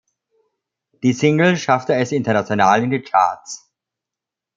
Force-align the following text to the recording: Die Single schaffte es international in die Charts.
Die 1.03 1.13
Single 1.13 1.57
schaffte 1.57 1.93
es 1.93 2.11
international 2.11 2.83
in 2.83 2.89
die 2.89 3.03
Charts. 3.03 3.71